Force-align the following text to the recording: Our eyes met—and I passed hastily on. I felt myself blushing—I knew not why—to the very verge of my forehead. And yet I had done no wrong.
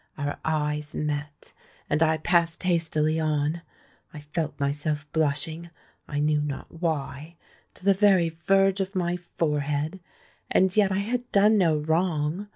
Our 0.17 0.39
eyes 0.43 0.95
met—and 0.95 2.01
I 2.01 2.17
passed 2.17 2.63
hastily 2.63 3.19
on. 3.19 3.61
I 4.11 4.21
felt 4.21 4.59
myself 4.59 5.05
blushing—I 5.11 6.19
knew 6.19 6.41
not 6.41 6.81
why—to 6.81 7.85
the 7.85 7.93
very 7.93 8.29
verge 8.29 8.81
of 8.81 8.95
my 8.95 9.15
forehead. 9.15 9.99
And 10.49 10.75
yet 10.75 10.91
I 10.91 11.01
had 11.05 11.31
done 11.31 11.59
no 11.59 11.77
wrong. 11.77 12.47